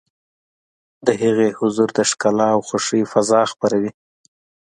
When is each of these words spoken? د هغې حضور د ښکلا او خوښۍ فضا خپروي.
د 1.05 1.07
هغې 1.21 1.49
حضور 1.59 1.89
د 1.97 1.99
ښکلا 2.09 2.47
او 2.55 2.61
خوښۍ 2.67 3.01
فضا 3.11 3.41
خپروي. 3.51 3.91